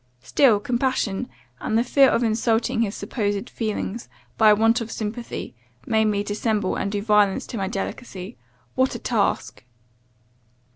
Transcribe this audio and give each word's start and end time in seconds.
Still, 0.23 0.59
compassion, 0.59 1.29
and 1.59 1.77
the 1.77 1.83
fear 1.83 2.09
of 2.09 2.23
insulting 2.23 2.81
his 2.81 2.95
supposed 2.95 3.51
feelings, 3.51 4.09
by 4.35 4.49
a 4.49 4.55
want 4.55 4.81
of 4.81 4.91
sympathy, 4.91 5.53
made 5.85 6.05
me 6.05 6.23
dissemble, 6.23 6.75
and 6.75 6.91
do 6.91 7.03
violence 7.03 7.45
to 7.45 7.57
my 7.57 7.67
delicacy. 7.67 8.35
What 8.73 8.95
a 8.95 8.99
task! 8.99 9.63